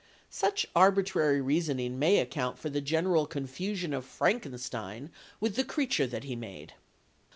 [0.31, 6.23] Such arbitrary reasoning may account for the general confusion of Frankenstein with the creature that
[6.23, 6.73] he made.